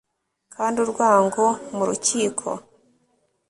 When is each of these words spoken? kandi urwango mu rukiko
kandi 0.55 0.77
urwango 0.83 1.43
mu 1.75 1.83
rukiko 1.89 2.47